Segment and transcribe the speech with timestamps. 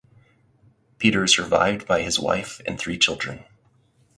[0.97, 3.45] Peter is survived by his wife and three children.